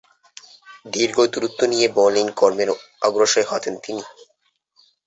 [0.85, 2.65] দীর্ঘ দূরত্ব নিয়ে বোলিং কর্মে
[3.07, 4.03] অগ্রসর হতেন তিনি।